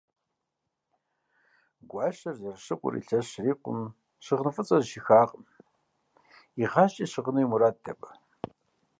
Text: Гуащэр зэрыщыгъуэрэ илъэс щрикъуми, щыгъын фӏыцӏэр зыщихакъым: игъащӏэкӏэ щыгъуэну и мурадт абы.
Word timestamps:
Гуащэр 1.89 2.35
зэрыщыгъуэрэ 2.41 2.97
илъэс 2.99 3.25
щрикъуми, 3.31 3.93
щыгъын 4.23 4.51
фӏыцӏэр 4.55 4.81
зыщихакъым: 4.83 5.43
игъащӏэкӏэ 6.61 7.09
щыгъуэну 7.11 7.43
и 7.43 7.47
мурадт 7.51 7.85
абы. 7.91 8.09